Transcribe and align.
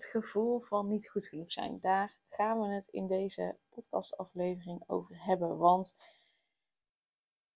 Het 0.00 0.10
gevoel 0.10 0.60
van 0.60 0.88
niet 0.88 1.10
goed 1.10 1.26
genoeg 1.26 1.52
zijn. 1.52 1.78
Daar 1.80 2.16
gaan 2.28 2.60
we 2.60 2.74
het 2.74 2.88
in 2.88 3.06
deze 3.06 3.56
podcastaflevering 3.68 4.82
over 4.86 5.24
hebben. 5.24 5.58
Want 5.58 5.94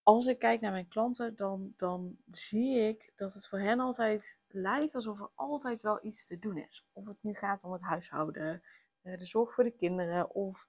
als 0.02 0.26
ik 0.26 0.38
kijk 0.38 0.60
naar 0.60 0.72
mijn 0.72 0.88
klanten, 0.88 1.36
dan, 1.36 1.72
dan 1.76 2.16
zie 2.30 2.78
ik 2.78 3.12
dat 3.16 3.34
het 3.34 3.48
voor 3.48 3.58
hen 3.58 3.80
altijd 3.80 4.40
lijkt 4.48 4.94
alsof 4.94 5.20
er 5.20 5.30
altijd 5.34 5.80
wel 5.80 6.04
iets 6.04 6.26
te 6.26 6.38
doen 6.38 6.56
is. 6.56 6.86
Of 6.92 7.06
het 7.06 7.18
nu 7.20 7.32
gaat 7.32 7.64
om 7.64 7.72
het 7.72 7.82
huishouden, 7.82 8.62
eh, 9.02 9.16
de 9.16 9.24
zorg 9.24 9.54
voor 9.54 9.64
de 9.64 9.76
kinderen 9.76 10.34
of 10.34 10.68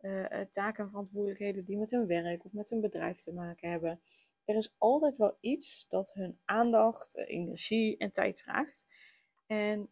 uh, 0.00 0.40
taken 0.50 0.84
en 0.84 0.90
verantwoordelijkheden 0.90 1.64
die 1.64 1.78
met 1.78 1.90
hun 1.90 2.06
werk 2.06 2.44
of 2.44 2.52
met 2.52 2.70
hun 2.70 2.80
bedrijf 2.80 3.18
te 3.18 3.32
maken 3.32 3.70
hebben. 3.70 4.00
Er 4.44 4.56
is 4.56 4.74
altijd 4.78 5.16
wel 5.16 5.36
iets 5.40 5.86
dat 5.88 6.12
hun 6.14 6.38
aandacht, 6.44 7.16
energie 7.16 7.96
en 7.96 8.12
tijd 8.12 8.42
vraagt. 8.42 8.86
En 9.46 9.90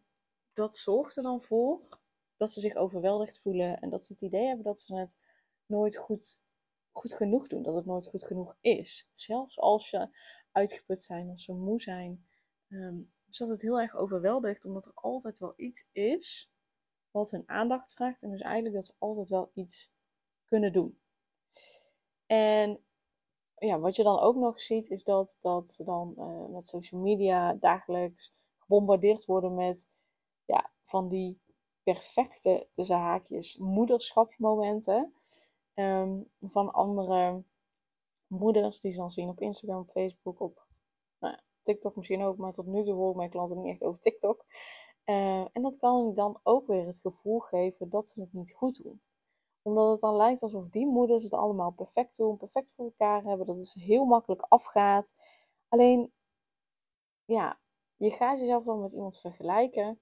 dat 0.55 0.75
zorgt 0.75 1.17
er 1.17 1.23
dan 1.23 1.41
voor 1.41 1.99
dat 2.37 2.51
ze 2.51 2.59
zich 2.59 2.75
overweldigd 2.75 3.39
voelen 3.39 3.79
en 3.79 3.89
dat 3.89 4.05
ze 4.05 4.13
het 4.13 4.21
idee 4.21 4.45
hebben 4.45 4.65
dat 4.65 4.79
ze 4.79 4.95
het 4.95 5.17
nooit 5.65 5.97
goed, 5.97 6.41
goed 6.91 7.13
genoeg 7.13 7.47
doen. 7.47 7.63
Dat 7.63 7.75
het 7.75 7.85
nooit 7.85 8.07
goed 8.07 8.23
genoeg 8.23 8.57
is. 8.61 9.09
Zelfs 9.13 9.59
als 9.59 9.89
ze 9.89 10.09
uitgeput 10.51 11.01
zijn, 11.01 11.29
als 11.29 11.43
ze 11.43 11.53
moe 11.53 11.81
zijn. 11.81 12.27
Um, 12.69 13.13
dus 13.25 13.37
dat 13.37 13.49
het 13.49 13.61
heel 13.61 13.79
erg 13.79 13.95
overweldigt, 13.95 14.65
omdat 14.65 14.85
er 14.85 14.91
altijd 14.93 15.39
wel 15.39 15.53
iets 15.55 15.85
is 15.91 16.51
wat 17.11 17.31
hun 17.31 17.43
aandacht 17.49 17.93
vraagt. 17.93 18.23
En 18.23 18.29
dus 18.31 18.41
eigenlijk 18.41 18.75
dat 18.75 18.85
ze 18.85 18.93
altijd 18.97 19.29
wel 19.29 19.51
iets 19.53 19.91
kunnen 20.45 20.73
doen. 20.73 20.99
En 22.25 22.79
ja, 23.57 23.79
wat 23.79 23.95
je 23.95 24.03
dan 24.03 24.19
ook 24.19 24.35
nog 24.35 24.61
ziet, 24.61 24.89
is 24.89 25.03
dat, 25.03 25.37
dat 25.39 25.69
ze 25.69 25.83
dan 25.83 26.13
uh, 26.17 26.45
met 26.45 26.65
social 26.65 27.01
media 27.01 27.53
dagelijks 27.53 28.33
gebombardeerd 28.57 29.25
worden 29.25 29.55
met 29.55 29.87
ja, 30.45 30.71
van 30.83 31.07
die 31.07 31.39
perfecte, 31.83 32.67
tussen 32.71 32.97
haakjes, 32.97 33.57
moederschapsmomenten. 33.57 35.13
Um, 35.73 36.29
van 36.41 36.71
andere 36.71 37.43
moeders 38.27 38.79
die 38.79 38.91
ze 38.91 38.97
dan 38.97 39.09
zien 39.09 39.29
op 39.29 39.41
Instagram, 39.41 39.79
op 39.79 39.89
Facebook, 39.89 40.39
op 40.39 40.67
nou, 41.19 41.37
TikTok 41.61 41.95
misschien 41.95 42.23
ook. 42.23 42.37
Maar 42.37 42.53
tot 42.53 42.65
nu 42.65 42.83
toe 42.83 42.93
hoor 42.93 43.09
ik 43.09 43.15
mijn 43.15 43.29
klanten 43.29 43.57
niet 43.57 43.71
echt 43.71 43.83
over 43.83 44.01
TikTok. 44.01 44.45
Uh, 45.05 45.45
en 45.51 45.61
dat 45.61 45.77
kan 45.77 46.13
dan 46.13 46.39
ook 46.43 46.67
weer 46.67 46.85
het 46.85 46.99
gevoel 46.99 47.39
geven 47.39 47.89
dat 47.89 48.07
ze 48.07 48.21
het 48.21 48.33
niet 48.33 48.53
goed 48.53 48.83
doen 48.83 49.01
omdat 49.65 49.91
het 49.91 49.99
dan 49.99 50.15
lijkt 50.15 50.43
alsof 50.43 50.69
die 50.69 50.87
moeders 50.87 51.23
het 51.23 51.33
allemaal 51.33 51.71
perfect 51.71 52.17
doen, 52.17 52.37
perfect 52.37 52.73
voor 52.73 52.85
elkaar 52.85 53.23
hebben, 53.23 53.45
dat 53.45 53.55
het 53.55 53.73
heel 53.73 54.05
makkelijk 54.05 54.41
afgaat. 54.41 55.13
Alleen, 55.67 56.13
ja, 57.25 57.59
je 57.95 58.11
gaat 58.11 58.39
jezelf 58.39 58.63
dan 58.63 58.81
met 58.81 58.93
iemand 58.93 59.17
vergelijken 59.17 59.99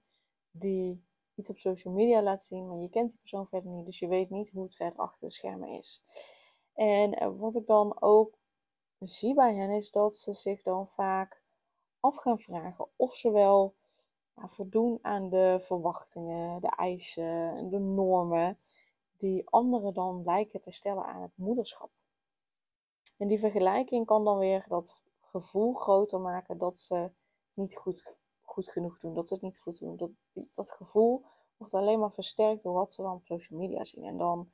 die 0.56 1.04
iets 1.34 1.50
op 1.50 1.58
social 1.58 1.94
media 1.94 2.22
laat 2.22 2.42
zien, 2.42 2.68
maar 2.68 2.78
je 2.78 2.88
kent 2.88 3.10
die 3.10 3.18
persoon 3.18 3.46
verder 3.46 3.70
niet, 3.70 3.84
dus 3.84 3.98
je 3.98 4.08
weet 4.08 4.30
niet 4.30 4.50
hoe 4.50 4.62
het 4.62 4.74
verder 4.74 4.98
achter 4.98 5.28
de 5.28 5.34
schermen 5.34 5.68
is. 5.68 6.02
En 6.74 7.14
eh, 7.14 7.30
wat 7.38 7.54
ik 7.54 7.66
dan 7.66 8.02
ook 8.02 8.38
zie 8.98 9.34
bij 9.34 9.54
hen 9.54 9.70
is 9.70 9.90
dat 9.90 10.14
ze 10.14 10.32
zich 10.32 10.62
dan 10.62 10.88
vaak 10.88 11.42
af 12.00 12.16
gaan 12.16 12.38
vragen 12.38 12.88
of 12.96 13.14
ze 13.14 13.30
wel 13.30 13.74
voldoen 14.34 14.98
aan 15.02 15.28
de 15.28 15.56
verwachtingen, 15.60 16.60
de 16.60 16.76
eisen, 16.76 17.68
de 17.70 17.78
normen 17.78 18.58
die 19.16 19.48
anderen 19.50 19.94
dan 19.94 20.22
lijken 20.24 20.60
te 20.60 20.70
stellen 20.70 21.04
aan 21.04 21.22
het 21.22 21.36
moederschap. 21.36 21.90
En 23.16 23.28
die 23.28 23.38
vergelijking 23.38 24.06
kan 24.06 24.24
dan 24.24 24.38
weer 24.38 24.64
dat 24.68 25.00
gevoel 25.20 25.72
groter 25.72 26.20
maken 26.20 26.58
dat 26.58 26.76
ze 26.76 27.10
niet 27.54 27.76
goed, 27.76 28.12
goed 28.54 28.70
genoeg 28.70 28.98
doen, 28.98 29.14
dat 29.14 29.28
ze 29.28 29.34
het 29.34 29.42
niet 29.42 29.58
goed 29.58 29.78
doen. 29.78 29.96
Dat, 29.96 30.10
dat 30.54 30.70
gevoel 30.70 31.24
wordt 31.56 31.74
alleen 31.74 31.98
maar 31.98 32.12
versterkt 32.12 32.62
door 32.62 32.74
wat 32.74 32.94
ze 32.94 33.02
dan 33.02 33.14
op 33.14 33.26
social 33.26 33.58
media 33.58 33.84
zien. 33.84 34.04
En 34.04 34.16
dan 34.18 34.50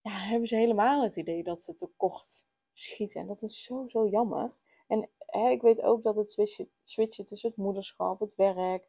ja, 0.00 0.10
hebben 0.10 0.48
ze 0.48 0.56
helemaal 0.56 1.02
het 1.02 1.16
idee 1.16 1.42
dat 1.42 1.62
ze 1.62 1.74
tekort 1.74 2.44
schieten. 2.72 3.20
En 3.20 3.26
dat 3.26 3.42
is 3.42 3.62
zo, 3.62 3.84
zo 3.88 4.08
jammer. 4.08 4.56
En 4.86 5.08
hè, 5.18 5.48
ik 5.48 5.62
weet 5.62 5.82
ook 5.82 6.02
dat 6.02 6.16
het 6.16 6.30
switchen, 6.30 6.70
switchen 6.82 7.24
tussen 7.24 7.48
het 7.48 7.58
moederschap, 7.58 8.20
het 8.20 8.34
werk, 8.34 8.88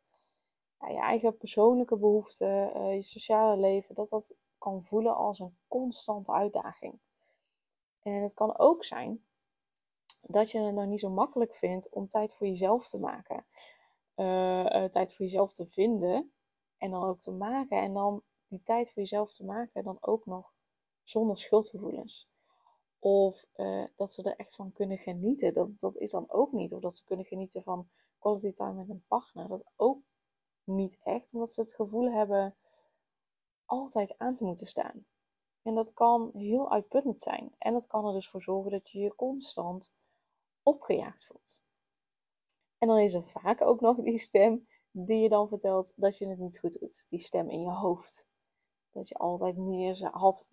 ja, 0.80 0.88
je 0.88 1.00
eigen 1.00 1.38
persoonlijke 1.38 1.98
behoeften, 1.98 2.78
uh, 2.78 2.94
je 2.94 3.02
sociale 3.02 3.58
leven, 3.58 3.96
dat 3.96 4.10
dat 4.10 4.36
kan 4.58 4.84
voelen 4.84 5.16
als 5.16 5.40
een 5.40 5.58
constante 5.68 6.32
uitdaging. 6.32 7.00
En 8.02 8.22
het 8.22 8.34
kan 8.34 8.58
ook 8.58 8.84
zijn 8.84 9.26
dat 10.22 10.52
je 10.52 10.60
het 10.60 10.76
nog 10.76 10.86
niet 10.86 11.00
zo 11.00 11.10
makkelijk 11.10 11.56
vindt 11.56 11.90
om 11.90 12.08
tijd 12.08 12.34
voor 12.34 12.48
jezelf 12.48 12.88
te 12.88 13.00
maken. 13.00 13.46
Uh, 14.20 14.84
tijd 14.84 15.14
voor 15.14 15.26
jezelf 15.26 15.54
te 15.54 15.68
vinden 15.68 16.32
en 16.78 16.92
dan 16.92 17.04
ook 17.04 17.20
te 17.20 17.32
maken. 17.32 17.82
En 17.82 17.94
dan 17.94 18.24
die 18.48 18.64
tijd 18.64 18.92
voor 18.92 19.02
jezelf 19.02 19.34
te 19.34 19.46
maken, 19.46 19.84
dan 19.84 19.98
ook 20.00 20.26
nog 20.26 20.54
zonder 21.04 21.38
schuldgevoelens. 21.38 22.30
Of 23.00 23.46
uh, 23.56 23.84
dat 23.96 24.14
ze 24.14 24.24
er 24.24 24.36
echt 24.36 24.56
van 24.56 24.72
kunnen 24.72 24.98
genieten. 24.98 25.54
Dat, 25.54 25.80
dat 25.80 25.98
is 25.98 26.12
dan 26.12 26.26
ook 26.30 26.52
niet. 26.52 26.74
Of 26.74 26.80
dat 26.80 26.98
ze 26.98 27.04
kunnen 27.04 27.26
genieten 27.26 27.64
van 27.64 27.90
quality 28.20 28.54
time 28.54 28.74
met 28.74 28.90
een 28.90 29.04
partner. 29.08 29.48
Dat 29.48 29.64
ook 29.76 30.02
niet 30.64 30.98
echt. 31.04 31.34
Omdat 31.34 31.52
ze 31.52 31.62
het 31.62 31.74
gevoel 31.74 32.12
hebben 32.12 32.56
altijd 33.66 34.18
aan 34.18 34.36
te 34.36 34.44
moeten 34.44 34.68
staan. 34.68 35.06
En 35.62 35.76
dat 35.76 35.94
kan 35.94 36.32
heel 36.34 36.72
uitputtend 36.72 37.18
zijn. 37.18 37.56
En 37.58 37.74
dat 37.74 37.88
kan 37.88 38.06
er 38.06 38.14
dus 38.14 38.30
voor 38.30 38.42
zorgen 38.42 38.72
dat 38.72 38.90
je 38.90 39.00
je 39.00 39.16
constant 39.16 39.94
opgejaagd 40.64 41.26
voelt. 41.26 41.62
En 42.78 42.88
dan 42.88 42.98
is 42.98 43.14
er 43.14 43.26
vaak 43.26 43.62
ook 43.62 43.82
nog 43.82 43.98
die 43.98 44.18
stem 44.18 44.68
die 44.92 45.22
je 45.22 45.30
dan 45.30 45.48
vertelt 45.48 45.94
dat 45.96 46.18
je 46.18 46.28
het 46.28 46.40
niet 46.40 46.60
goed 46.60 46.80
doet. 46.80 47.06
Die 47.10 47.20
stem 47.20 47.50
in 47.50 47.62
je 47.62 47.72
hoofd. 47.72 48.28
Dat 48.92 49.08
je 49.08 49.16
altijd 49.16 49.58
meer 49.58 50.10
had 50.12 50.46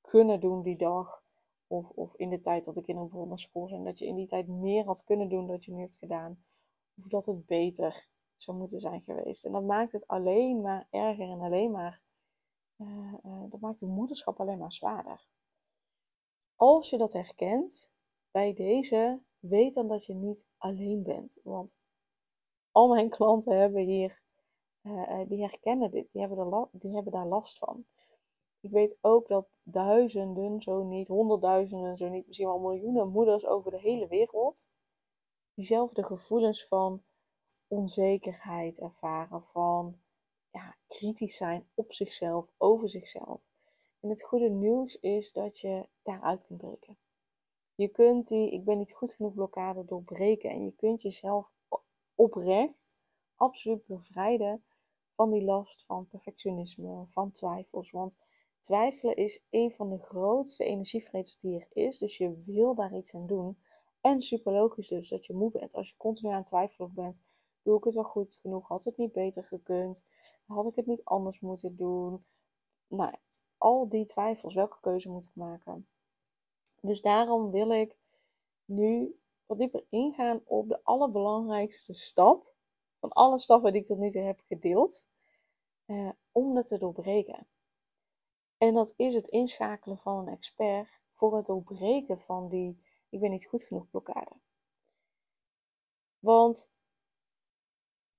kunnen 0.00 0.40
doen 0.40 0.62
die 0.62 0.76
dag. 0.76 1.22
Of, 1.66 1.90
of 1.90 2.14
in 2.14 2.30
de 2.30 2.40
tijd 2.40 2.64
dat 2.64 2.74
de 2.74 2.82
kinderen 2.82 3.08
bijvoorbeeld 3.08 3.38
naar 3.38 3.48
school 3.48 3.68
zijn. 3.68 3.84
Dat 3.84 3.98
je 3.98 4.06
in 4.06 4.14
die 4.14 4.26
tijd 4.26 4.48
meer 4.48 4.84
had 4.84 5.04
kunnen 5.04 5.28
doen 5.28 5.46
dan 5.46 5.56
je 5.60 5.72
nu 5.72 5.80
hebt 5.80 5.96
gedaan. 5.96 6.44
Of 6.96 7.04
dat 7.04 7.26
het 7.26 7.46
beter 7.46 8.06
zou 8.36 8.56
moeten 8.56 8.78
zijn 8.78 9.02
geweest. 9.02 9.44
En 9.44 9.52
dat 9.52 9.64
maakt 9.64 9.92
het 9.92 10.06
alleen 10.06 10.60
maar 10.60 10.86
erger 10.90 11.30
en 11.30 11.40
alleen 11.40 11.70
maar 11.70 12.00
uh, 12.76 13.14
uh, 13.24 13.50
dat 13.50 13.60
maakt 13.60 13.80
de 13.80 13.86
moederschap 13.86 14.40
alleen 14.40 14.58
maar 14.58 14.72
zwaarder. 14.72 15.26
Als 16.56 16.90
je 16.90 16.96
dat 16.96 17.12
herkent 17.12 17.92
bij 18.30 18.54
deze, 18.54 19.20
weet 19.40 19.74
dan 19.74 19.88
dat 19.88 20.04
je 20.04 20.14
niet 20.14 20.46
alleen 20.56 21.02
bent. 21.02 21.38
Want 21.42 21.76
al 22.72 22.88
mijn 22.88 23.08
klanten 23.08 23.58
hebben 23.58 23.82
hier, 23.82 24.20
uh, 24.82 25.20
die 25.28 25.40
herkennen 25.40 25.90
dit, 25.90 26.12
die 26.12 26.20
hebben, 26.20 26.38
er 26.38 26.68
die 26.72 26.94
hebben 26.94 27.12
daar 27.12 27.26
last 27.26 27.58
van. 27.58 27.86
Ik 28.60 28.70
weet 28.70 28.98
ook 29.00 29.28
dat 29.28 29.60
duizenden, 29.64 30.62
zo 30.62 30.82
niet, 30.82 31.08
honderdduizenden, 31.08 31.96
zo 31.96 32.08
niet, 32.08 32.26
misschien 32.26 32.48
wel 32.48 32.58
miljoenen 32.58 33.08
moeders 33.08 33.46
over 33.46 33.70
de 33.70 33.80
hele 33.80 34.06
wereld 34.06 34.68
diezelfde 35.54 36.02
gevoelens 36.02 36.66
van 36.66 37.02
onzekerheid 37.68 38.78
ervaren, 38.78 39.44
van 39.44 40.00
ja, 40.50 40.76
kritisch 40.86 41.36
zijn 41.36 41.68
op 41.74 41.92
zichzelf, 41.92 42.52
over 42.56 42.88
zichzelf. 42.88 43.40
En 44.00 44.08
het 44.08 44.22
goede 44.22 44.48
nieuws 44.48 44.98
is 45.00 45.32
dat 45.32 45.58
je 45.58 45.88
daaruit 46.02 46.46
kunt 46.46 46.58
breken. 46.58 46.98
Je 47.78 47.88
kunt 47.88 48.28
die 48.28 48.50
ik 48.50 48.64
ben 48.64 48.78
niet 48.78 48.92
goed 48.92 49.12
genoeg 49.12 49.34
blokkade 49.34 49.84
doorbreken 49.84 50.50
en 50.50 50.64
je 50.64 50.74
kunt 50.76 51.02
jezelf 51.02 51.50
oprecht 52.14 52.96
absoluut 53.34 53.86
bevrijden 53.86 54.64
van 55.14 55.30
die 55.30 55.44
last 55.44 55.84
van 55.84 56.08
perfectionisme, 56.08 57.04
van 57.06 57.30
twijfels. 57.30 57.90
Want 57.90 58.16
twijfelen 58.60 59.16
is 59.16 59.42
een 59.50 59.70
van 59.70 59.90
de 59.90 59.98
grootste 59.98 60.64
energievreters 60.64 61.38
die 61.38 61.54
er 61.54 61.66
is. 61.72 61.98
Dus 61.98 62.16
je 62.16 62.42
wil 62.46 62.74
daar 62.74 62.96
iets 62.96 63.14
aan 63.14 63.26
doen. 63.26 63.58
En 64.00 64.22
super 64.22 64.52
logisch 64.52 64.88
dus 64.88 65.08
dat 65.08 65.26
je 65.26 65.34
moe 65.34 65.50
bent. 65.50 65.74
Als 65.74 65.88
je 65.88 65.96
continu 65.96 66.30
aan 66.30 66.38
het 66.38 66.46
twijfelen 66.46 66.94
bent, 66.94 67.22
Doe 67.68 67.78
ik 67.78 67.84
het 67.84 67.94
wel 67.94 68.04
goed 68.04 68.38
genoeg? 68.40 68.68
Had 68.68 68.84
het 68.84 68.96
niet 68.96 69.12
beter 69.12 69.44
gekund? 69.44 70.06
Had 70.46 70.66
ik 70.66 70.74
het 70.74 70.86
niet 70.86 71.04
anders 71.04 71.40
moeten 71.40 71.76
doen? 71.76 72.22
Nou, 72.86 73.14
al 73.58 73.88
die 73.88 74.04
twijfels, 74.04 74.54
welke 74.54 74.76
keuze 74.80 75.08
moet 75.08 75.24
ik 75.24 75.34
maken? 75.34 75.88
Dus 76.80 77.00
daarom 77.00 77.50
wil 77.50 77.70
ik 77.70 77.96
nu 78.64 79.20
wat 79.46 79.58
dieper 79.58 79.84
ingaan 79.88 80.40
op 80.44 80.68
de 80.68 80.80
allerbelangrijkste 80.82 81.94
stap 81.94 82.54
van 83.00 83.10
alle 83.10 83.38
stappen 83.38 83.72
die 83.72 83.80
ik 83.80 83.86
tot 83.86 83.98
nu 83.98 84.10
toe 84.10 84.22
heb 84.22 84.40
gedeeld. 84.46 85.08
uh, 85.86 86.10
om 86.32 86.54
dat 86.54 86.66
te 86.66 86.78
doorbreken. 86.78 87.46
En 88.58 88.74
dat 88.74 88.94
is 88.96 89.14
het 89.14 89.26
inschakelen 89.26 89.98
van 89.98 90.18
een 90.18 90.32
expert 90.32 91.00
voor 91.12 91.36
het 91.36 91.46
doorbreken 91.46 92.20
van 92.20 92.48
die 92.48 92.78
ik 93.08 93.20
ben 93.20 93.30
niet 93.30 93.46
goed 93.46 93.62
genoeg 93.62 93.90
blokkade. 93.90 94.36
Want 96.18 96.70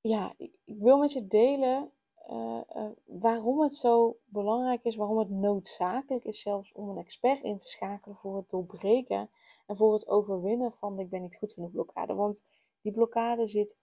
ja, 0.01 0.33
ik 0.38 0.51
wil 0.65 0.97
met 0.97 1.12
je 1.12 1.27
delen 1.27 1.91
uh, 2.31 2.61
uh, 2.75 2.89
waarom 3.05 3.61
het 3.61 3.75
zo 3.75 4.17
belangrijk 4.25 4.83
is, 4.83 4.95
waarom 4.95 5.17
het 5.17 5.29
noodzakelijk 5.29 6.25
is 6.25 6.41
zelfs 6.41 6.73
om 6.73 6.89
een 6.89 6.97
expert 6.97 7.41
in 7.41 7.57
te 7.57 7.67
schakelen 7.67 8.15
voor 8.15 8.37
het 8.37 8.49
doorbreken 8.49 9.29
en 9.67 9.77
voor 9.77 9.93
het 9.93 10.07
overwinnen 10.07 10.73
van 10.73 10.99
ik 10.99 11.09
ben 11.09 11.21
niet 11.21 11.37
goed 11.37 11.53
genoeg 11.53 11.71
blokkade. 11.71 12.13
Want 12.13 12.45
die 12.81 12.91
blokkade 12.91 13.47
zit 13.47 13.77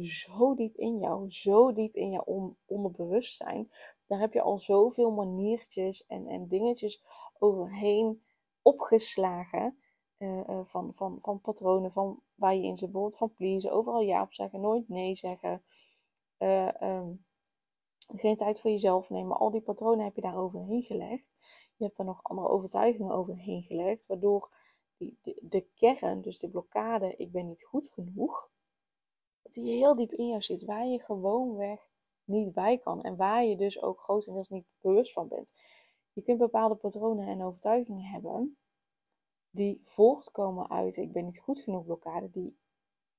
zo 0.00 0.54
diep 0.54 0.76
in 0.76 0.98
jou, 0.98 1.30
zo 1.30 1.72
diep 1.72 1.94
in 1.94 2.10
jouw 2.10 2.56
onderbewustzijn. 2.66 3.70
Daar 4.06 4.18
heb 4.18 4.32
je 4.32 4.42
al 4.42 4.58
zoveel 4.58 5.10
maniertjes 5.10 6.06
en, 6.06 6.26
en 6.26 6.48
dingetjes 6.48 7.02
overheen 7.38 8.22
opgeslagen. 8.62 9.76
Uh, 10.18 10.60
van, 10.64 10.94
van, 10.94 11.16
van 11.20 11.40
patronen, 11.40 11.92
van 11.92 12.22
waar 12.34 12.54
je 12.54 12.62
in 12.62 12.76
zit, 12.76 12.90
bijvoorbeeld 12.90 13.18
van 13.18 13.34
pleasen, 13.34 13.72
overal 13.72 14.00
ja 14.00 14.22
op 14.22 14.32
zeggen, 14.32 14.60
nooit 14.60 14.88
nee 14.88 15.14
zeggen. 15.14 15.62
Um, 16.38 17.24
geen 18.08 18.36
tijd 18.36 18.60
voor 18.60 18.70
jezelf 18.70 19.10
nemen. 19.10 19.38
Al 19.38 19.50
die 19.50 19.60
patronen 19.60 20.04
heb 20.04 20.14
je 20.14 20.20
daar 20.20 20.38
overheen 20.38 20.82
gelegd. 20.82 21.30
Je 21.76 21.84
hebt 21.84 21.98
er 21.98 22.04
nog 22.04 22.22
andere 22.22 22.48
overtuigingen 22.48 23.14
overheen 23.14 23.62
gelegd, 23.62 24.06
waardoor 24.06 24.50
die, 24.96 25.18
de, 25.40 25.66
kern, 25.74 26.20
dus 26.20 26.38
de 26.38 26.50
blokkade, 26.50 27.14
ik 27.16 27.32
ben 27.32 27.46
niet 27.46 27.64
goed 27.64 27.88
genoeg, 27.88 28.50
dat 29.42 29.52
die 29.52 29.76
heel 29.76 29.96
diep 29.96 30.12
in 30.12 30.26
jou 30.26 30.40
zit, 30.40 30.64
waar 30.64 30.86
je 30.86 30.98
gewoonweg 30.98 31.90
niet 32.24 32.52
bij 32.52 32.78
kan 32.78 33.02
en 33.02 33.16
waar 33.16 33.44
je 33.44 33.56
dus 33.56 33.82
ook 33.82 34.00
grotendeels 34.00 34.48
niet 34.48 34.66
bewust 34.80 35.12
van 35.12 35.28
bent. 35.28 35.52
Je 36.12 36.22
kunt 36.22 36.38
bepaalde 36.38 36.74
patronen 36.74 37.26
en 37.26 37.42
overtuigingen 37.42 38.02
hebben 38.02 38.56
die 39.50 39.78
voortkomen 39.82 40.70
uit 40.70 40.96
ik 40.96 41.12
ben 41.12 41.24
niet 41.24 41.38
goed 41.38 41.60
genoeg 41.60 41.84
blokkade, 41.84 42.30
die 42.30 42.56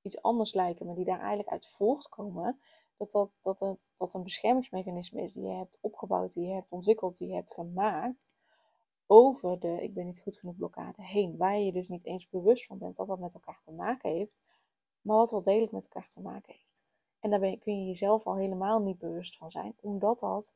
iets 0.02 0.22
anders 0.22 0.54
lijken, 0.54 0.86
maar 0.86 0.94
die 0.94 1.04
daar 1.04 1.18
eigenlijk 1.18 1.48
uit 1.48 1.66
voortkomen 1.66 2.60
dat 2.96 3.10
dat, 3.10 3.38
dat, 3.42 3.60
een, 3.60 3.78
dat 3.96 4.14
een 4.14 4.22
beschermingsmechanisme 4.22 5.22
is 5.22 5.32
die 5.32 5.42
je 5.42 5.52
hebt 5.52 5.78
opgebouwd, 5.80 6.32
die 6.32 6.46
je 6.46 6.54
hebt 6.54 6.70
ontwikkeld, 6.70 7.16
die 7.16 7.28
je 7.28 7.34
hebt 7.34 7.52
gemaakt 7.52 8.34
over 9.06 9.60
de 9.60 9.82
ik 9.82 9.94
ben 9.94 10.06
niet 10.06 10.20
goed 10.20 10.36
genoeg 10.36 10.56
blokkade 10.56 11.02
heen. 11.02 11.36
Waar 11.36 11.58
je 11.58 11.72
dus 11.72 11.88
niet 11.88 12.04
eens 12.04 12.28
bewust 12.28 12.66
van 12.66 12.78
bent 12.78 12.96
dat 12.96 13.06
dat 13.06 13.18
met 13.18 13.34
elkaar 13.34 13.60
te 13.64 13.72
maken 13.72 14.10
heeft, 14.10 14.42
maar 15.00 15.16
wat 15.16 15.30
wel 15.30 15.42
degelijk 15.42 15.72
met 15.72 15.84
elkaar 15.84 16.08
te 16.08 16.20
maken 16.20 16.52
heeft. 16.52 16.84
En 17.20 17.30
daar 17.30 17.40
ben 17.40 17.58
kun 17.58 17.78
je 17.80 17.86
jezelf 17.86 18.26
al 18.26 18.36
helemaal 18.36 18.80
niet 18.80 18.98
bewust 18.98 19.36
van 19.36 19.50
zijn, 19.50 19.74
omdat 19.80 20.18
dat 20.18 20.54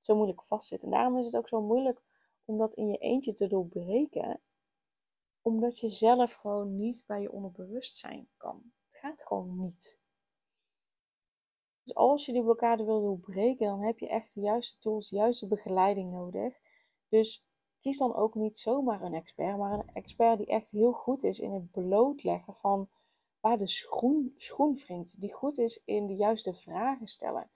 zo 0.00 0.14
moeilijk 0.14 0.42
vastzit. 0.42 0.82
En 0.82 0.90
daarom 0.90 1.18
is 1.18 1.26
het 1.26 1.36
ook 1.36 1.48
zo 1.48 1.62
moeilijk 1.62 2.02
om 2.44 2.58
dat 2.58 2.74
in 2.74 2.88
je 2.88 2.96
eentje 2.96 3.32
te 3.32 3.46
doorbreken, 3.46 4.40
omdat 5.42 5.78
je 5.78 5.90
zelf 5.90 6.34
gewoon 6.34 6.76
niet 6.76 7.04
bij 7.06 7.20
je 7.20 7.32
onderbewustzijn 7.32 8.28
kan. 8.36 8.72
Het 8.88 8.96
gaat 8.96 9.22
gewoon 9.22 9.58
niet. 9.60 9.99
Dus 11.90 11.98
als 11.98 12.26
je 12.26 12.32
die 12.32 12.42
blokkade 12.42 12.84
wil 12.84 13.00
doorbreken, 13.00 13.66
dan 13.66 13.82
heb 13.82 13.98
je 13.98 14.08
echt 14.08 14.34
de 14.34 14.40
juiste 14.40 14.78
tools, 14.78 15.08
de 15.08 15.16
juiste 15.16 15.46
begeleiding 15.46 16.10
nodig. 16.10 16.60
Dus 17.08 17.44
kies 17.80 17.98
dan 17.98 18.14
ook 18.14 18.34
niet 18.34 18.58
zomaar 18.58 19.02
een 19.02 19.14
expert, 19.14 19.58
maar 19.58 19.72
een 19.72 19.90
expert 19.92 20.38
die 20.38 20.46
echt 20.46 20.70
heel 20.70 20.92
goed 20.92 21.24
is 21.24 21.40
in 21.40 21.52
het 21.52 21.70
blootleggen 21.70 22.54
van 22.54 22.88
waar 23.40 23.58
de 23.58 23.66
schoen, 23.66 24.32
schoen 24.36 24.74
wringt. 24.74 25.20
Die 25.20 25.32
goed 25.32 25.58
is 25.58 25.82
in 25.84 26.06
de 26.06 26.14
juiste 26.14 26.54
vragen 26.54 27.06
stellen. 27.06 27.50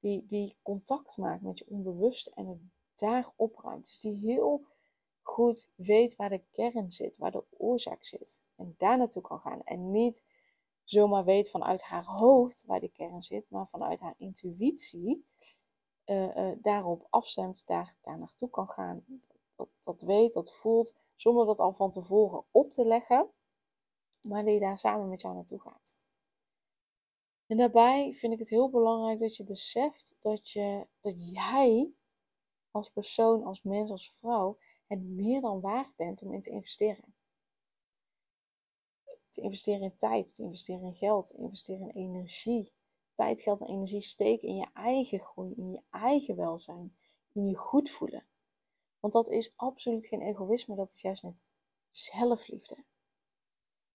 Die, 0.00 0.26
die 0.28 0.56
contact 0.62 1.16
maakt 1.16 1.42
met 1.42 1.58
je 1.58 1.66
onbewuste 1.68 2.30
en 2.34 2.46
het 2.46 2.58
daar 2.94 3.32
opruimt. 3.36 3.86
Dus 3.86 4.00
die 4.00 4.16
heel 4.16 4.66
goed 5.22 5.68
weet 5.74 6.16
waar 6.16 6.30
de 6.30 6.42
kern 6.52 6.92
zit, 6.92 7.16
waar 7.16 7.32
de 7.32 7.44
oorzaak 7.50 8.04
zit. 8.04 8.42
En 8.56 8.74
daar 8.78 8.98
naartoe 8.98 9.22
kan 9.22 9.40
gaan. 9.40 9.62
En 9.64 9.90
niet 9.90 10.24
zomaar 10.86 11.24
weet 11.24 11.50
vanuit 11.50 11.82
haar 11.82 12.04
hoofd 12.04 12.64
waar 12.66 12.80
de 12.80 12.90
kern 12.90 13.22
zit, 13.22 13.50
maar 13.50 13.68
vanuit 13.68 14.00
haar 14.00 14.14
intuïtie 14.18 15.26
uh, 16.06 16.36
uh, 16.36 16.52
daarop 16.62 17.06
afstemt, 17.10 17.66
daar, 17.66 17.94
daar 18.00 18.18
naartoe 18.18 18.50
kan 18.50 18.68
gaan. 18.68 19.04
Dat, 19.56 19.68
dat 19.80 20.00
weet, 20.00 20.32
dat 20.32 20.52
voelt, 20.52 20.94
zonder 21.16 21.46
dat 21.46 21.60
al 21.60 21.72
van 21.72 21.90
tevoren 21.90 22.44
op 22.50 22.70
te 22.70 22.84
leggen, 22.84 23.30
maar 24.20 24.44
die 24.44 24.60
daar 24.60 24.78
samen 24.78 25.08
met 25.08 25.20
jou 25.20 25.34
naartoe 25.34 25.60
gaat. 25.60 25.96
En 27.46 27.56
daarbij 27.56 28.14
vind 28.14 28.32
ik 28.32 28.38
het 28.38 28.48
heel 28.48 28.70
belangrijk 28.70 29.18
dat 29.18 29.36
je 29.36 29.44
beseft 29.44 30.16
dat, 30.20 30.50
je, 30.50 30.86
dat 31.00 31.32
jij 31.32 31.94
als 32.70 32.90
persoon, 32.90 33.44
als 33.44 33.62
mens, 33.62 33.90
als 33.90 34.12
vrouw 34.12 34.58
het 34.86 35.02
meer 35.02 35.40
dan 35.40 35.60
waard 35.60 35.96
bent 35.96 36.22
om 36.22 36.32
in 36.32 36.42
te 36.42 36.50
investeren 36.50 37.15
te 39.28 39.40
investeren 39.40 39.82
in 39.82 39.96
tijd, 39.96 40.34
te 40.34 40.42
investeren 40.42 40.82
in 40.82 40.94
geld, 40.94 41.26
te 41.26 41.36
investeren 41.36 41.94
in 41.94 42.08
energie. 42.08 42.72
Tijd, 43.14 43.40
geld 43.40 43.60
en 43.60 43.66
energie 43.66 44.00
steken 44.00 44.48
in 44.48 44.56
je 44.56 44.66
eigen 44.72 45.20
groei, 45.20 45.54
in 45.54 45.70
je 45.70 45.82
eigen 45.90 46.36
welzijn, 46.36 46.96
in 47.32 47.46
je 47.46 47.56
goed 47.56 47.90
voelen. 47.90 48.26
Want 49.00 49.12
dat 49.12 49.28
is 49.28 49.52
absoluut 49.56 50.06
geen 50.06 50.22
egoïsme, 50.22 50.74
dat 50.74 50.88
is 50.88 51.00
juist 51.00 51.22
net 51.22 51.42
zelfliefde. 51.90 52.76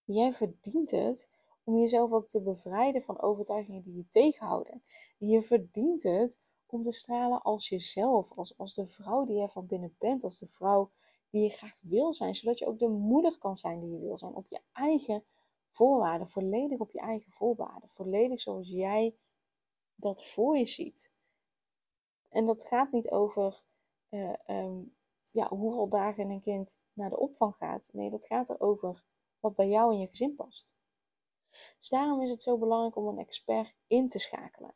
Jij 0.03 0.33
verdient 0.33 0.91
het 0.91 1.29
om 1.63 1.77
jezelf 1.77 2.11
ook 2.11 2.27
te 2.27 2.41
bevrijden 2.41 3.01
van 3.01 3.21
overtuigingen 3.21 3.83
die 3.83 3.95
je 3.95 4.07
tegenhouden. 4.07 4.83
je 5.17 5.41
verdient 5.41 6.03
het 6.03 6.39
om 6.65 6.83
te 6.83 6.91
stralen 6.91 7.41
als 7.41 7.69
jezelf, 7.69 8.31
als, 8.31 8.57
als 8.57 8.73
de 8.73 8.85
vrouw 8.85 9.25
die 9.25 9.35
je 9.35 9.49
van 9.49 9.65
binnen 9.65 9.95
bent, 9.99 10.23
als 10.23 10.39
de 10.39 10.47
vrouw 10.47 10.91
die 11.31 11.41
je 11.43 11.49
graag 11.49 11.77
wil 11.79 12.13
zijn, 12.13 12.35
zodat 12.35 12.59
je 12.59 12.67
ook 12.67 12.79
de 12.79 12.87
moeder 12.87 13.37
kan 13.37 13.57
zijn 13.57 13.79
die 13.79 13.91
je 13.91 13.99
wil 13.99 14.17
zijn, 14.17 14.35
op 14.35 14.47
je 14.47 14.61
eigen 14.73 15.23
voorwaarden, 15.69 16.27
volledig 16.27 16.79
op 16.79 16.91
je 16.91 16.99
eigen 16.99 17.31
voorwaarden, 17.31 17.89
volledig 17.89 18.41
zoals 18.41 18.69
jij 18.69 19.15
dat 19.95 20.25
voor 20.25 20.57
je 20.57 20.65
ziet. 20.65 21.13
En 22.29 22.45
dat 22.45 22.65
gaat 22.65 22.91
niet 22.91 23.09
over 23.09 23.63
uh, 24.09 24.33
um, 24.47 24.95
ja, 25.31 25.47
hoeveel 25.47 25.89
dagen 25.89 26.29
een 26.29 26.41
kind 26.41 26.79
naar 26.93 27.09
de 27.09 27.19
opvang 27.19 27.55
gaat. 27.55 27.89
Nee, 27.93 28.09
dat 28.09 28.25
gaat 28.25 28.49
erover 28.49 29.03
wat 29.39 29.55
bij 29.55 29.67
jou 29.67 29.93
in 29.93 29.99
je 29.99 30.07
gezin 30.07 30.35
past. 30.35 30.73
Dus 31.79 31.89
daarom 31.89 32.21
is 32.21 32.29
het 32.29 32.41
zo 32.41 32.57
belangrijk 32.57 32.95
om 32.95 33.07
een 33.07 33.17
expert 33.17 33.75
in 33.87 34.09
te 34.09 34.19
schakelen. 34.19 34.75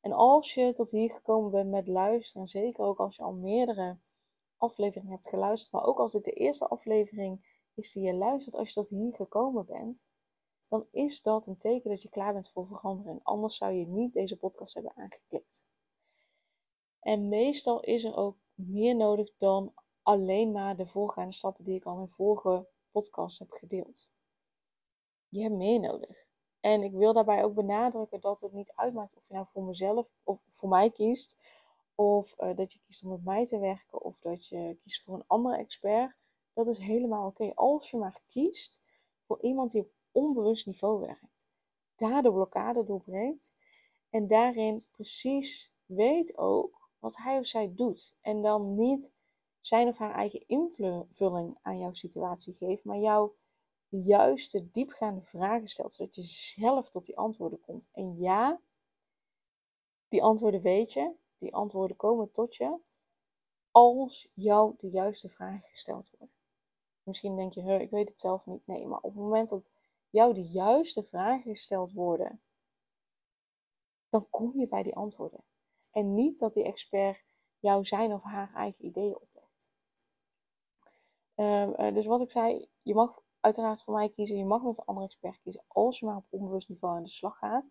En 0.00 0.12
als 0.12 0.54
je 0.54 0.72
tot 0.72 0.90
hier 0.90 1.10
gekomen 1.10 1.50
bent 1.50 1.70
met 1.70 1.86
luisteren, 1.86 2.42
en 2.42 2.48
zeker 2.48 2.84
ook 2.84 2.98
als 2.98 3.16
je 3.16 3.22
al 3.22 3.32
meerdere 3.32 3.98
afleveringen 4.62 5.12
hebt 5.12 5.28
geluisterd, 5.28 5.72
maar 5.72 5.84
ook 5.84 5.98
als 5.98 6.12
dit 6.12 6.24
de 6.24 6.32
eerste 6.32 6.68
aflevering 6.68 7.60
is 7.74 7.92
die 7.92 8.02
je 8.02 8.14
luistert, 8.14 8.56
als 8.56 8.68
je 8.68 8.74
tot 8.74 8.88
hier 8.88 9.14
gekomen 9.14 9.66
bent, 9.66 10.06
dan 10.68 10.86
is 10.90 11.22
dat 11.22 11.46
een 11.46 11.56
teken 11.56 11.90
dat 11.90 12.02
je 12.02 12.08
klaar 12.08 12.32
bent 12.32 12.50
voor 12.50 12.66
verandering. 12.66 13.20
Anders 13.22 13.56
zou 13.56 13.72
je 13.72 13.86
niet 13.86 14.12
deze 14.12 14.38
podcast 14.38 14.74
hebben 14.74 14.96
aangeklikt. 14.96 15.64
En 17.00 17.28
meestal 17.28 17.80
is 17.80 18.04
er 18.04 18.16
ook 18.16 18.36
meer 18.54 18.96
nodig 18.96 19.32
dan 19.38 19.74
alleen 20.02 20.52
maar 20.52 20.76
de 20.76 20.86
voorgaande 20.86 21.34
stappen 21.34 21.64
die 21.64 21.74
ik 21.74 21.84
al 21.84 22.00
in 22.00 22.08
vorige 22.08 22.68
podcast 22.90 23.38
heb 23.38 23.50
gedeeld. 23.50 24.10
Je 25.28 25.42
hebt 25.42 25.54
meer 25.54 25.80
nodig. 25.80 26.24
En 26.60 26.82
ik 26.82 26.92
wil 26.92 27.12
daarbij 27.12 27.44
ook 27.44 27.54
benadrukken 27.54 28.20
dat 28.20 28.40
het 28.40 28.52
niet 28.52 28.72
uitmaakt 28.74 29.16
of 29.16 29.28
je 29.28 29.34
nou 29.34 29.46
voor 29.52 29.64
mezelf 29.64 30.10
of 30.22 30.42
voor 30.48 30.68
mij 30.68 30.90
kiest, 30.90 31.38
of 32.02 32.34
uh, 32.38 32.56
dat 32.56 32.72
je 32.72 32.78
kiest 32.86 33.04
om 33.04 33.10
met 33.10 33.24
mij 33.24 33.44
te 33.44 33.58
werken, 33.58 34.02
of 34.02 34.20
dat 34.20 34.46
je 34.46 34.76
kiest 34.82 35.02
voor 35.02 35.14
een 35.14 35.24
andere 35.26 35.56
expert. 35.56 36.16
Dat 36.52 36.66
is 36.66 36.78
helemaal 36.78 37.26
oké. 37.26 37.52
Als 37.54 37.90
je 37.90 37.96
maar 37.96 38.20
kiest 38.26 38.80
voor 39.26 39.42
iemand 39.42 39.70
die 39.70 39.80
op 39.80 39.92
onbewust 40.10 40.66
niveau 40.66 41.00
werkt. 41.00 41.46
Daar 41.96 42.22
de 42.22 42.32
blokkade 42.32 42.84
doorbreekt. 42.84 43.54
En 44.10 44.26
daarin 44.26 44.82
precies 44.92 45.72
weet 45.84 46.38
ook 46.38 46.90
wat 46.98 47.16
hij 47.16 47.38
of 47.38 47.46
zij 47.46 47.74
doet. 47.74 48.16
En 48.20 48.42
dan 48.42 48.74
niet 48.74 49.12
zijn 49.60 49.88
of 49.88 49.98
haar 49.98 50.14
eigen 50.14 50.44
invulling 50.46 51.58
aan 51.62 51.78
jouw 51.78 51.92
situatie 51.92 52.54
geeft, 52.54 52.84
maar 52.84 52.98
jou 52.98 53.30
juiste 53.88 54.70
diepgaande 54.70 55.22
vragen 55.22 55.68
stelt, 55.68 55.92
zodat 55.92 56.14
je 56.14 56.22
zelf 56.22 56.90
tot 56.90 57.04
die 57.04 57.16
antwoorden 57.16 57.60
komt. 57.60 57.88
En 57.92 58.16
ja, 58.18 58.60
die 60.08 60.22
antwoorden 60.22 60.60
weet 60.60 60.92
je, 60.92 61.12
die 61.42 61.54
antwoorden 61.54 61.96
komen 61.96 62.30
tot 62.30 62.56
je 62.56 62.78
als 63.70 64.28
jou 64.34 64.74
de 64.78 64.90
juiste 64.90 65.28
vragen 65.28 65.68
gesteld 65.68 66.10
worden. 66.10 66.36
Misschien 67.02 67.36
denk 67.36 67.52
je, 67.52 67.80
ik 67.80 67.90
weet 67.90 68.08
het 68.08 68.20
zelf 68.20 68.46
niet. 68.46 68.66
Nee, 68.66 68.86
maar 68.86 69.00
op 69.00 69.12
het 69.12 69.22
moment 69.22 69.48
dat 69.48 69.70
jou 70.10 70.34
de 70.34 70.44
juiste 70.44 71.02
vragen 71.02 71.50
gesteld 71.50 71.92
worden, 71.92 72.42
dan 74.08 74.26
kom 74.30 74.58
je 74.58 74.68
bij 74.68 74.82
die 74.82 74.96
antwoorden. 74.96 75.44
En 75.92 76.14
niet 76.14 76.38
dat 76.38 76.54
die 76.54 76.64
expert 76.64 77.24
jou 77.58 77.84
zijn 77.84 78.12
of 78.12 78.22
haar 78.22 78.54
eigen 78.54 78.84
ideeën 78.84 79.18
oplegt. 79.20 79.68
Uh, 81.36 81.94
dus 81.94 82.06
wat 82.06 82.20
ik 82.20 82.30
zei, 82.30 82.68
je 82.82 82.94
mag 82.94 83.22
uiteraard 83.40 83.82
voor 83.82 83.94
mij 83.94 84.10
kiezen, 84.10 84.36
je 84.36 84.44
mag 84.44 84.62
met 84.62 84.78
een 84.78 84.84
andere 84.84 85.06
expert 85.06 85.40
kiezen 85.42 85.64
als 85.68 85.98
je 85.98 86.06
maar 86.06 86.16
op 86.16 86.26
onbewust 86.28 86.68
niveau 86.68 86.96
aan 86.96 87.02
de 87.02 87.08
slag 87.08 87.38
gaat. 87.38 87.70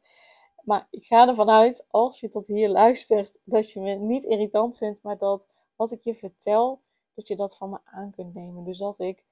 Maar 0.64 0.88
ik 0.90 1.06
ga 1.06 1.28
ervan 1.28 1.50
uit, 1.50 1.86
als 1.88 2.20
je 2.20 2.30
tot 2.30 2.48
hier 2.48 2.70
luistert, 2.70 3.40
dat 3.44 3.72
je 3.72 3.80
me 3.80 3.94
niet 3.94 4.24
irritant 4.24 4.78
vindt, 4.78 5.02
maar 5.04 5.18
dat 5.18 5.50
wat 5.76 5.92
ik 5.92 6.04
je 6.04 6.14
vertel, 6.14 6.82
dat 7.14 7.28
je 7.28 7.36
dat 7.36 7.58
van 7.58 7.70
me 7.70 7.80
aan 7.84 8.12
kunt 8.12 8.34
nemen. 8.34 8.64
Dus 8.64 8.78
dat 8.78 9.00
ik 9.00 9.24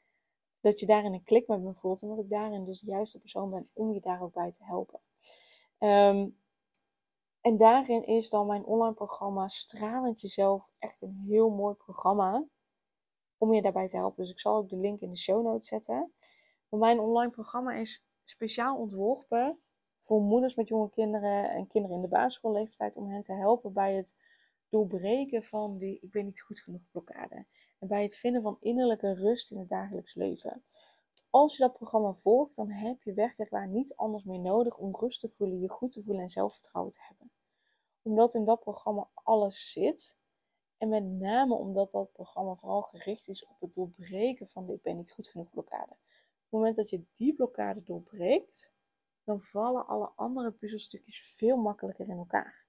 dat 0.62 0.80
je 0.80 0.86
daarin 0.86 1.14
een 1.14 1.24
klik 1.24 1.48
met 1.48 1.62
me 1.62 1.74
voelt. 1.74 2.02
En 2.02 2.08
dat 2.08 2.20
ik 2.20 2.30
daarin 2.30 2.66
dus 2.66 2.80
de 2.80 2.92
juiste 2.92 3.20
persoon 3.20 3.50
ben 3.50 3.66
om 3.76 3.94
je 3.94 4.02
daar 4.02 4.22
ook 4.22 4.34
bij 4.34 4.52
te 4.52 4.64
helpen. 4.64 5.00
Um, 5.80 6.38
en 7.42 7.58
daarin 7.58 8.06
is 8.06 8.30
dan 8.30 8.48
mijn 8.48 8.66
online 8.66 8.94
programma 8.94 9.48
Stralend 9.48 10.22
Jezelf 10.22 10.76
echt 10.80 11.02
een 11.02 11.24
heel 11.28 11.50
mooi 11.50 11.76
programma 11.76 12.46
om 13.38 13.54
je 13.54 13.62
daarbij 13.62 13.88
te 13.88 13.98
helpen. 13.98 14.24
Dus 14.24 14.32
ik 14.32 14.40
zal 14.40 14.56
ook 14.56 14.70
de 14.70 14.76
link 14.76 15.00
in 15.00 15.10
de 15.10 15.18
show 15.18 15.44
notes 15.44 15.68
zetten. 15.68 16.14
Mijn 16.70 17.00
online 17.00 17.32
programma 17.32 17.74
is 17.74 18.06
speciaal 18.24 18.78
ontworpen 18.78 19.58
voor 20.00 20.22
moeders 20.22 20.56
met 20.56 20.68
jonge 20.68 20.90
kinderen 20.90 21.50
en 21.50 21.68
kinderen 21.68 21.96
in 21.96 22.02
de 22.02 22.08
basisschoolleeftijd 22.08 22.98
om 22.98 23.10
hen 23.10 23.22
te 23.22 23.34
helpen 23.34 23.74
bij 23.74 23.96
het 23.96 24.16
doorbreken 24.70 25.44
van 25.44 25.78
die 25.78 26.00
ik 26.02 26.12
ben 26.12 26.26
niet 26.26 26.42
goed 26.42 26.60
genoeg 26.60 26.82
blokkade. 26.92 27.46
En 27.80 27.88
bij 27.88 28.02
het 28.02 28.18
vinden 28.18 28.42
van 28.42 28.58
innerlijke 28.60 29.14
rust 29.14 29.52
in 29.52 29.60
het 29.60 29.70
dagelijks 29.70 30.16
leven. 30.16 30.64
Als 31.30 31.58
je 31.58 31.64
dat 31.64 31.74
programma 31.74 32.14
volgt, 32.14 32.56
dan 32.56 32.70
heb 32.70 33.04
je 33.04 33.14
werkelijk 33.14 33.52
waar 33.52 33.68
niets 33.68 33.98
anders 33.98 34.24
meer 34.24 34.40
nodig 34.40 34.78
om 34.78 34.96
rust 34.96 35.20
te 35.20 35.30
voelen, 35.30 35.60
je 35.60 35.70
goed 35.70 35.92
te 35.92 36.04
voelen 36.04 36.22
en 36.22 36.30
zelfvertrouwen 36.30 36.94
te 36.94 37.02
hebben. 37.08 37.32
Omdat 38.02 38.34
in 38.34 38.46
dat 38.46 38.60
programma 38.60 39.10
alles 39.14 39.72
zit. 39.72 40.18
En 40.78 40.90
met 40.90 41.04
name 41.04 41.56
omdat 41.56 41.92
dat 41.92 42.12
programma 42.12 42.56
vooral 42.56 42.82
gericht 42.82 43.28
is 43.28 43.46
op 43.46 43.60
het 43.60 43.74
doorbreken 43.74 44.48
van 44.48 44.66
de 44.66 44.74
ik 44.74 44.82
ben 44.82 44.98
niet 44.98 45.12
goed 45.12 45.28
genoeg 45.28 45.50
blokkade. 45.50 45.92
Op 45.92 45.98
het 46.40 46.52
moment 46.52 46.76
dat 46.76 46.90
je 46.90 47.04
die 47.14 47.34
blokkade 47.34 47.84
doorbreekt, 47.84 48.74
dan 49.30 49.42
vallen 49.42 49.88
alle 49.88 50.12
andere 50.16 50.52
puzzelstukjes 50.52 51.34
veel 51.36 51.58
makkelijker 51.58 52.10
in 52.10 52.18
elkaar. 52.18 52.66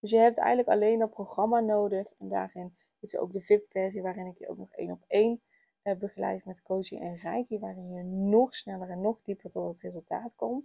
Dus 0.00 0.10
je 0.10 0.16
hebt 0.16 0.38
eigenlijk 0.38 0.68
alleen 0.68 0.98
dat 0.98 1.10
programma 1.10 1.60
nodig 1.60 2.12
en 2.18 2.28
daarin 2.28 2.76
is 3.00 3.16
ook 3.16 3.32
de 3.32 3.40
VIP-versie 3.40 4.02
waarin 4.02 4.26
ik 4.26 4.38
je 4.38 4.48
ook 4.48 4.58
nog 4.58 4.72
één 4.72 4.90
op 4.90 5.04
één 5.06 5.42
uh, 5.82 5.96
begeleid 5.96 6.44
met 6.44 6.62
coaching 6.62 7.00
en 7.00 7.16
reiki, 7.16 7.58
waarin 7.58 7.92
je 7.92 8.02
nog 8.02 8.54
sneller 8.54 8.90
en 8.90 9.00
nog 9.00 9.22
dieper 9.22 9.50
tot 9.50 9.72
het 9.72 9.82
resultaat 9.82 10.34
komt. 10.34 10.64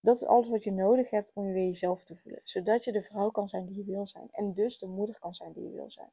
Dat 0.00 0.16
is 0.16 0.24
alles 0.24 0.48
wat 0.48 0.64
je 0.64 0.72
nodig 0.72 1.10
hebt 1.10 1.30
om 1.34 1.46
je 1.46 1.52
weer 1.52 1.64
jezelf 1.64 2.04
te 2.04 2.16
voelen, 2.16 2.40
zodat 2.42 2.84
je 2.84 2.92
de 2.92 3.02
vrouw 3.02 3.30
kan 3.30 3.48
zijn 3.48 3.66
die 3.66 3.76
je 3.76 3.84
wil 3.84 4.06
zijn 4.06 4.28
en 4.30 4.52
dus 4.52 4.78
de 4.78 4.86
moeder 4.86 5.18
kan 5.18 5.34
zijn 5.34 5.52
die 5.52 5.64
je 5.64 5.72
wil 5.72 5.90
zijn. 5.90 6.12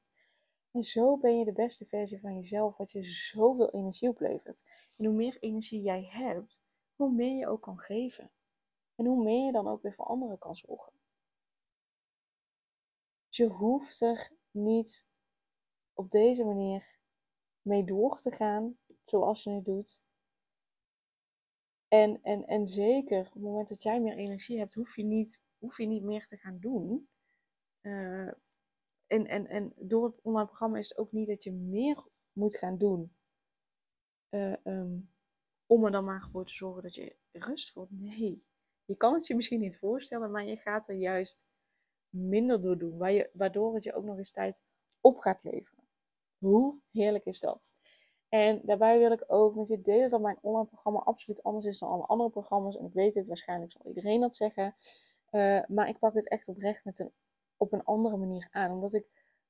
En 0.71 0.83
zo 0.83 1.17
ben 1.17 1.37
je 1.37 1.45
de 1.45 1.53
beste 1.53 1.85
versie 1.85 2.19
van 2.19 2.35
jezelf, 2.35 2.77
wat 2.77 2.91
je 2.91 3.03
zoveel 3.03 3.69
energie 3.69 4.09
oplevert. 4.09 4.63
En 4.97 5.05
hoe 5.05 5.15
meer 5.15 5.37
energie 5.39 5.81
jij 5.81 6.07
hebt, 6.09 6.63
hoe 6.95 7.11
meer 7.11 7.37
je 7.37 7.47
ook 7.47 7.61
kan 7.61 7.79
geven. 7.79 8.31
En 8.95 9.05
hoe 9.05 9.23
meer 9.23 9.45
je 9.45 9.51
dan 9.51 9.67
ook 9.67 9.81
weer 9.81 9.93
voor 9.93 10.05
anderen 10.05 10.37
kan 10.37 10.55
zorgen. 10.55 10.93
Dus 13.27 13.37
je 13.37 13.47
hoeft 13.47 14.01
er 14.01 14.31
niet 14.51 15.05
op 15.93 16.11
deze 16.11 16.43
manier 16.43 16.99
mee 17.61 17.83
door 17.83 18.19
te 18.19 18.31
gaan 18.31 18.77
zoals 19.03 19.43
je 19.43 19.49
het 19.49 19.65
doet. 19.65 20.03
En, 21.87 22.21
en, 22.23 22.45
en 22.47 22.65
zeker 22.65 23.19
op 23.19 23.33
het 23.33 23.43
moment 23.43 23.67
dat 23.67 23.83
jij 23.83 24.01
meer 24.01 24.17
energie 24.17 24.57
hebt, 24.57 24.73
hoef 24.73 24.95
je 24.95 25.03
niet, 25.03 25.41
hoef 25.57 25.77
je 25.77 25.85
niet 25.85 26.03
meer 26.03 26.25
te 26.27 26.37
gaan 26.37 26.59
doen. 26.59 27.09
Uh, 27.81 28.31
en, 29.07 29.27
en, 29.27 29.47
en 29.47 29.73
door 29.75 30.05
het 30.05 30.21
online 30.21 30.45
programma 30.45 30.77
is 30.77 30.89
het 30.89 30.97
ook 30.97 31.11
niet 31.11 31.27
dat 31.27 31.43
je 31.43 31.51
meer 31.51 32.07
moet 32.31 32.57
gaan 32.57 32.77
doen. 32.77 33.15
Uh, 34.29 34.53
om 35.67 35.85
er 35.85 35.91
dan 35.91 36.05
maar 36.05 36.21
voor 36.21 36.45
te 36.45 36.53
zorgen 36.53 36.81
dat 36.81 36.95
je 36.95 37.15
rust 37.31 37.71
voelt. 37.71 37.91
Nee, 37.91 38.43
je 38.85 38.95
kan 38.95 39.13
het 39.13 39.27
je 39.27 39.35
misschien 39.35 39.59
niet 39.59 39.77
voorstellen, 39.77 40.31
maar 40.31 40.45
je 40.45 40.57
gaat 40.57 40.87
er 40.87 40.95
juist 40.95 41.45
minder 42.09 42.61
door 42.61 42.77
doen. 42.77 42.97
Waardoor 43.33 43.73
het 43.73 43.83
je 43.83 43.93
ook 43.93 44.05
nog 44.05 44.17
eens 44.17 44.31
tijd 44.31 44.63
op 45.01 45.17
gaat 45.17 45.43
leveren. 45.43 45.83
Hoe 46.37 46.79
heerlijk 46.91 47.25
is 47.25 47.39
dat? 47.39 47.73
En 48.29 48.61
daarbij 48.63 48.99
wil 48.99 49.11
ik 49.11 49.23
ook 49.27 49.55
met 49.55 49.67
je 49.67 49.81
delen 49.81 50.09
dat 50.09 50.21
mijn 50.21 50.37
online 50.41 50.67
programma 50.67 50.99
absoluut 50.99 51.43
anders 51.43 51.65
is 51.65 51.79
dan 51.79 51.89
alle 51.89 52.05
andere 52.05 52.29
programma's. 52.29 52.77
En 52.77 52.85
ik 52.85 52.93
weet 52.93 53.13
het, 53.13 53.27
waarschijnlijk 53.27 53.71
zal 53.71 53.85
iedereen 53.85 54.19
dat 54.19 54.35
zeggen. 54.35 54.75
Uh, 55.31 55.61
maar 55.67 55.89
ik 55.89 55.99
pak 55.99 56.13
het 56.13 56.29
echt 56.29 56.47
oprecht 56.47 56.85
met 56.85 56.99
een, 56.99 57.11
op 57.57 57.73
een 57.73 57.83
andere 57.83 58.17
manier 58.17 58.47
aan. 58.51 58.71
Omdat 58.71 58.93
ik 58.93 59.05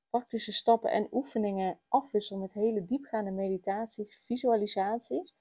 praktische 0.09 0.51
stappen 0.51 0.91
en 0.91 1.07
oefeningen 1.11 1.79
afwissel 1.87 2.37
met 2.37 2.53
hele 2.53 2.85
diepgaande 2.85 3.31
meditaties, 3.31 4.17
visualisaties. 4.25 5.35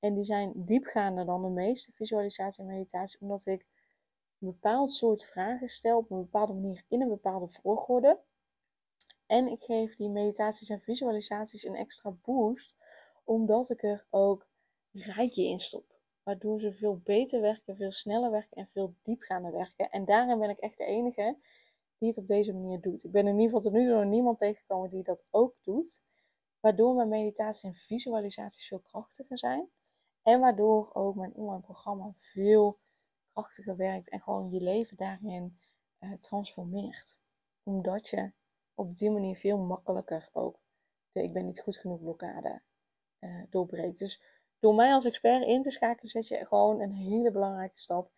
En 0.00 0.14
die 0.14 0.24
zijn 0.24 0.52
diepgaander 0.54 1.26
dan 1.26 1.42
de 1.42 1.48
meeste 1.48 1.92
visualisatie 1.92 2.64
en 2.64 2.70
meditaties, 2.70 3.18
omdat 3.20 3.46
ik 3.46 3.66
een 4.40 4.48
bepaald 4.48 4.92
soort 4.92 5.24
vragen 5.24 5.68
stel 5.68 5.98
op 5.98 6.10
een 6.10 6.20
bepaalde 6.20 6.52
manier 6.52 6.82
in 6.88 7.00
een 7.00 7.08
bepaalde 7.08 7.48
volgorde. 7.48 8.18
En 9.26 9.46
ik 9.46 9.60
geef 9.60 9.96
die 9.96 10.08
meditaties 10.08 10.68
en 10.68 10.80
visualisaties 10.80 11.64
een 11.64 11.74
extra 11.74 12.10
boost, 12.10 12.74
omdat 13.24 13.70
ik 13.70 13.82
er 13.82 14.06
ook 14.10 14.46
rijkje 14.92 15.42
in 15.42 15.60
stop. 15.60 15.98
Waardoor 16.22 16.60
ze 16.60 16.72
veel 16.72 17.00
beter 17.04 17.40
werken, 17.40 17.76
veel 17.76 17.92
sneller 17.92 18.30
werken 18.30 18.56
en 18.56 18.66
veel 18.66 18.94
diepgaander 19.02 19.52
werken. 19.52 19.90
En 19.90 20.04
daarin 20.04 20.38
ben 20.38 20.50
ik 20.50 20.58
echt 20.58 20.78
de 20.78 20.84
enige 20.84 21.36
die 21.98 22.08
het 22.08 22.18
op 22.18 22.26
deze 22.26 22.52
manier 22.52 22.80
doet. 22.80 23.04
Ik 23.04 23.10
ben 23.10 23.26
in 23.26 23.38
ieder 23.38 23.44
geval 23.44 23.60
tot 23.60 23.72
nu 23.72 23.86
toe 23.86 23.96
nog 23.96 24.04
niemand 24.04 24.38
tegengekomen 24.38 24.90
die 24.90 25.02
dat 25.02 25.24
ook 25.30 25.54
doet. 25.62 26.02
Waardoor 26.60 26.94
mijn 26.94 27.08
meditaties 27.08 27.62
en 27.62 27.74
visualisaties 27.74 28.68
veel 28.68 28.80
krachtiger 28.80 29.38
zijn. 29.38 29.68
En 30.22 30.40
waardoor 30.40 30.90
ook 30.94 31.14
mijn 31.14 31.34
online 31.34 31.60
programma 31.60 32.12
veel 32.14 32.78
krachtiger 33.32 33.76
werkt 33.76 34.08
en 34.08 34.20
gewoon 34.20 34.50
je 34.50 34.60
leven 34.60 34.96
daarin 34.96 35.58
uh, 36.00 36.12
transformeert. 36.12 37.16
Omdat 37.62 38.08
je 38.08 38.32
op 38.74 38.96
die 38.96 39.10
manier 39.10 39.36
veel 39.36 39.58
makkelijker 39.58 40.28
ook 40.32 40.58
de 41.12 41.22
ik 41.22 41.32
ben 41.32 41.44
niet 41.44 41.60
goed 41.60 41.76
genoeg 41.76 42.00
blokkade 42.00 42.62
uh, 43.20 43.42
doorbreekt. 43.50 43.98
Dus 43.98 44.22
door 44.58 44.74
mij 44.74 44.92
als 44.92 45.04
expert 45.04 45.46
in 45.46 45.62
te 45.62 45.70
schakelen 45.70 46.10
zet 46.10 46.28
je 46.28 46.46
gewoon 46.46 46.80
een 46.80 46.92
hele 46.92 47.30
belangrijke 47.30 47.78
stap 47.78 48.10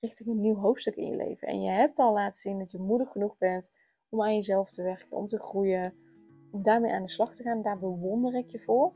richting 0.00 0.28
een 0.28 0.40
nieuw 0.40 0.56
hoofdstuk 0.56 0.96
in 0.96 1.10
je 1.10 1.16
leven. 1.16 1.48
En 1.48 1.62
je 1.62 1.70
hebt 1.70 1.98
al 1.98 2.12
laten 2.12 2.40
zien 2.40 2.58
dat 2.58 2.70
je 2.70 2.78
moedig 2.78 3.08
genoeg 3.08 3.38
bent 3.38 3.70
om 4.08 4.22
aan 4.22 4.34
jezelf 4.34 4.70
te 4.70 4.82
werken, 4.82 5.16
om 5.16 5.26
te 5.26 5.38
groeien, 5.38 5.94
om 6.50 6.62
daarmee 6.62 6.92
aan 6.92 7.02
de 7.02 7.08
slag 7.08 7.34
te 7.34 7.42
gaan. 7.42 7.62
Daar 7.62 7.78
bewonder 7.78 8.34
ik 8.34 8.50
je 8.50 8.58
voor. 8.58 8.92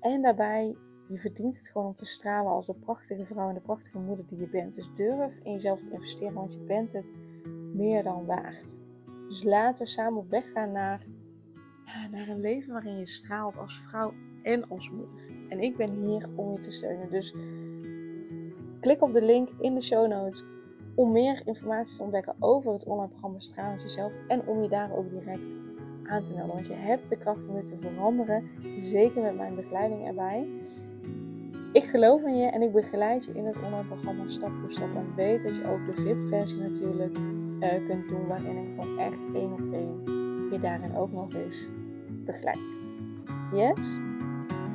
En 0.00 0.22
daarbij 0.22 0.76
je 1.06 1.18
verdient 1.18 1.56
het 1.56 1.68
gewoon 1.68 1.86
om 1.86 1.94
te 1.94 2.04
stralen 2.04 2.52
als 2.52 2.66
de 2.66 2.74
prachtige 2.74 3.24
vrouw 3.24 3.48
en 3.48 3.54
de 3.54 3.60
prachtige 3.60 3.98
moeder 3.98 4.26
die 4.26 4.38
je 4.38 4.48
bent. 4.48 4.74
Dus 4.74 4.94
durf 4.94 5.38
in 5.42 5.52
jezelf 5.52 5.82
te 5.82 5.90
investeren, 5.90 6.34
want 6.34 6.52
je 6.52 6.58
bent 6.58 6.92
het 6.92 7.12
meer 7.74 8.02
dan 8.02 8.26
waard. 8.26 8.78
Dus 9.28 9.42
laten 9.42 9.84
we 9.84 9.90
samen 9.90 10.18
op 10.18 10.30
weg 10.30 10.52
gaan 10.52 10.72
naar, 10.72 11.06
naar 12.10 12.28
een 12.28 12.40
leven 12.40 12.72
waarin 12.72 12.98
je 12.98 13.06
straalt 13.06 13.58
als 13.58 13.80
vrouw 13.80 14.12
en 14.42 14.68
als 14.68 14.90
moeder. 14.90 15.30
En 15.48 15.60
ik 15.60 15.76
ben 15.76 15.94
hier 15.94 16.28
om 16.36 16.52
je 16.52 16.58
te 16.58 16.70
steunen. 16.70 17.10
Dus 17.10 17.34
klik 18.80 19.02
op 19.02 19.12
de 19.12 19.22
link 19.22 19.48
in 19.60 19.74
de 19.74 19.82
show 19.82 20.08
notes 20.08 20.44
om 20.94 21.12
meer 21.12 21.42
informatie 21.44 21.96
te 21.96 22.02
ontdekken 22.02 22.34
over 22.38 22.72
het 22.72 22.84
online 22.84 23.08
programma 23.08 23.38
Stralend 23.38 23.82
Jezelf. 23.82 24.18
En 24.28 24.46
om 24.46 24.62
je 24.62 24.68
daar 24.68 24.92
ook 24.92 25.10
direct 25.10 25.54
aan 26.04 26.22
te 26.22 26.32
melden. 26.32 26.54
Want 26.54 26.66
je 26.66 26.74
hebt 26.74 27.08
de 27.08 27.16
kracht 27.16 27.48
om 27.48 27.54
dit 27.54 27.66
te 27.66 27.78
veranderen. 27.78 28.50
Zeker 28.76 29.22
met 29.22 29.36
mijn 29.36 29.54
begeleiding 29.54 30.06
erbij. 30.06 30.48
Ik 31.74 31.84
geloof 31.84 32.22
in 32.22 32.36
je 32.36 32.46
en 32.46 32.62
ik 32.62 32.72
begeleid 32.72 33.24
je 33.24 33.32
in 33.32 33.46
het 33.46 33.56
online 33.56 33.84
programma 33.84 34.28
stap 34.28 34.50
voor 34.60 34.70
stap. 34.70 34.94
En 34.94 35.14
weet 35.16 35.42
dat 35.42 35.56
je 35.56 35.66
ook 35.66 35.86
de 35.86 35.94
VIP-versie 35.94 36.60
natuurlijk 36.60 37.16
uh, 37.18 37.86
kunt 37.86 38.08
doen, 38.08 38.26
waarin 38.26 38.56
ik 38.56 38.80
gewoon 38.80 38.98
echt 38.98 39.24
één 39.34 39.52
op 39.52 39.72
één 39.72 40.02
je 40.50 40.58
daarin 40.60 40.96
ook 40.96 41.12
nog 41.12 41.34
eens 41.34 41.68
begeleid. 42.24 42.80
Yes? 43.52 44.00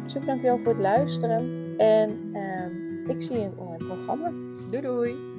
Super 0.05 0.27
dankjewel 0.27 0.59
voor 0.59 0.71
het 0.71 0.81
luisteren 0.81 1.75
en 1.77 2.31
uh, 2.33 3.15
ik 3.15 3.21
zie 3.21 3.35
je 3.35 3.41
in 3.41 3.49
het 3.49 3.57
online 3.57 3.85
programma. 3.85 4.31
Doei 4.71 4.81
doei! 4.81 5.38